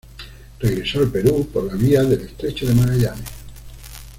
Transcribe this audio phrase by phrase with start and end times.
[0.59, 3.29] Regresó al Perú por la vía del estrecho de Magallanes.